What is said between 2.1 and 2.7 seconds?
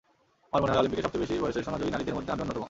মধ্যে আমি অন্যতম।